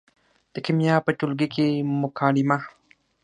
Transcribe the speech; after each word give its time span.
د 0.53 0.55
کیمیا 0.65 0.95
په 1.05 1.11
ټولګي 1.17 1.47
کې 1.55 1.67
مکالمه 2.01 2.57